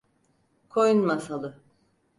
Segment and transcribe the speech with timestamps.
[0.69, 1.59] Koyun Masalı.